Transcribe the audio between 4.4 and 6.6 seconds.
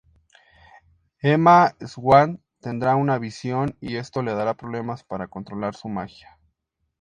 problemas para controlar su magia.